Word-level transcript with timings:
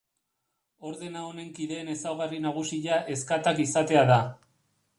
Ordena 0.91 1.25
honen 1.25 1.51
kideen 1.59 1.91
ezaugarri 1.95 2.41
nagusia 2.47 2.99
ezkatak 3.17 3.65
izatea 3.69 4.05
da. 4.13 4.21